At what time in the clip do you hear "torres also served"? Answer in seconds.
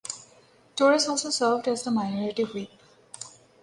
0.75-1.67